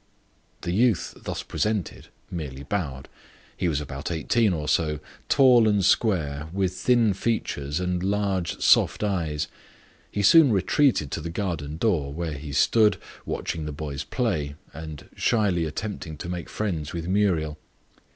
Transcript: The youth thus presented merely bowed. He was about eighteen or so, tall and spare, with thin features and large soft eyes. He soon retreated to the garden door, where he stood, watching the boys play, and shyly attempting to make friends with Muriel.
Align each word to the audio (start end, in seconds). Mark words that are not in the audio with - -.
The 0.61 0.71
youth 0.71 1.13
thus 1.25 1.43
presented 1.43 2.07
merely 2.31 2.63
bowed. 2.63 3.07
He 3.55 3.67
was 3.67 3.79
about 3.79 4.09
eighteen 4.09 4.51
or 4.51 4.67
so, 4.67 4.99
tall 5.29 5.67
and 5.69 5.85
spare, 5.85 6.49
with 6.51 6.73
thin 6.73 7.13
features 7.13 7.79
and 7.79 8.01
large 8.01 8.59
soft 8.59 9.03
eyes. 9.03 9.47
He 10.11 10.23
soon 10.23 10.51
retreated 10.51 11.11
to 11.11 11.21
the 11.21 11.29
garden 11.29 11.77
door, 11.77 12.11
where 12.11 12.33
he 12.33 12.51
stood, 12.51 12.97
watching 13.27 13.65
the 13.67 13.71
boys 13.71 14.03
play, 14.03 14.55
and 14.73 15.07
shyly 15.15 15.65
attempting 15.65 16.17
to 16.17 16.29
make 16.29 16.49
friends 16.49 16.93
with 16.93 17.07
Muriel. 17.07 17.59